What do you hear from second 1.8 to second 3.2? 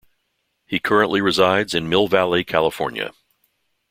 Mill Valley, California.